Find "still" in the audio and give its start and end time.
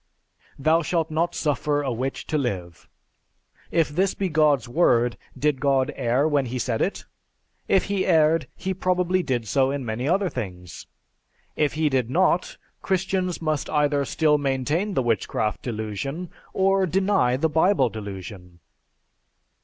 14.03-14.39